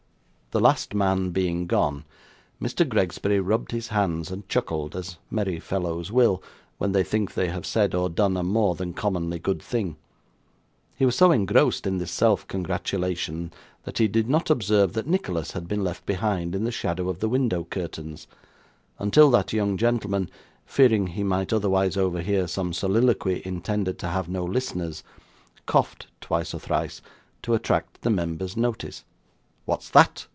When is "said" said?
7.65-7.95